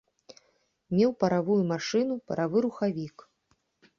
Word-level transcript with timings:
Меў 0.99 1.11
паравую 1.23 1.59
машыну, 1.73 2.15
паравы 2.31 2.57
рухавік. 2.69 3.17